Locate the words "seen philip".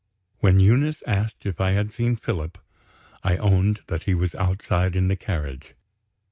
1.93-2.57